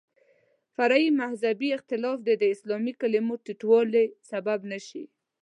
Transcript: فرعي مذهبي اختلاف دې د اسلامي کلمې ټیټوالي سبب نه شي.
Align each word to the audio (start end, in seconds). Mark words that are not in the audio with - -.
فرعي 0.75 1.07
مذهبي 1.21 1.69
اختلاف 1.77 2.17
دې 2.27 2.35
د 2.39 2.43
اسلامي 2.55 2.93
کلمې 3.01 3.35
ټیټوالي 3.45 4.05
سبب 4.31 4.59
نه 4.71 4.79
شي. 4.87 5.03